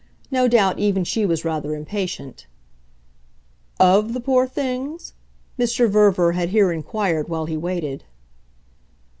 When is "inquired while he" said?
6.71-7.55